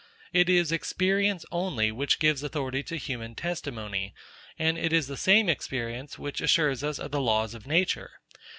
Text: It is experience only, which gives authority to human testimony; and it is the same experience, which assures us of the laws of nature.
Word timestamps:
It 0.33 0.49
is 0.49 0.71
experience 0.71 1.45
only, 1.51 1.91
which 1.91 2.17
gives 2.17 2.41
authority 2.41 2.81
to 2.81 2.95
human 2.97 3.35
testimony; 3.35 4.15
and 4.57 4.75
it 4.75 4.91
is 4.91 5.05
the 5.05 5.15
same 5.15 5.47
experience, 5.47 6.17
which 6.17 6.41
assures 6.41 6.83
us 6.83 6.97
of 6.97 7.11
the 7.11 7.21
laws 7.21 7.53
of 7.53 7.67
nature. 7.67 8.09